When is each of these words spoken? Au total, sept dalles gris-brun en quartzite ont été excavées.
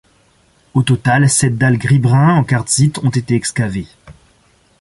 Au 0.73 0.81
total, 0.81 1.29
sept 1.29 1.59
dalles 1.59 1.77
gris-brun 1.77 2.33
en 2.37 2.43
quartzite 2.43 2.97
ont 3.03 3.11
été 3.11 3.35
excavées. 3.35 3.85